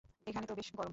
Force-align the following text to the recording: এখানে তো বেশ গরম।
এখানে 0.27 0.45
তো 0.47 0.53
বেশ 0.55 0.69
গরম। 0.71 0.89